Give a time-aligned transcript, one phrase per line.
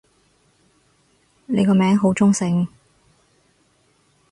[1.45, 2.67] 你個名好中性